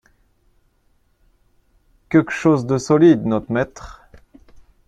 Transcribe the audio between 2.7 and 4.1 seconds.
solide, not'maître?